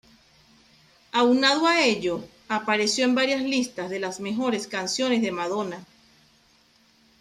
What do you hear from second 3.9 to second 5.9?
de las mejores canciones de Madonna.